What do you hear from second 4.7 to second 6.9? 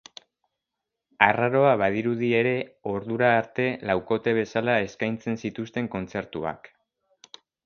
eskaintzen zituzten kontzertuak.